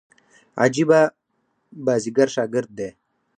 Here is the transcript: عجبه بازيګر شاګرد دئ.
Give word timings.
عجبه 0.63 1.01
بازيګر 1.85 2.27
شاګرد 2.35 2.69
دئ. 2.77 2.89